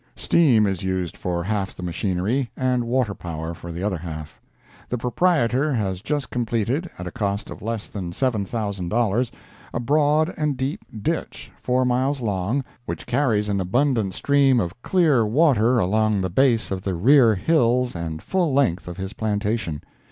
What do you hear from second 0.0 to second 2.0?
Steam is used for half the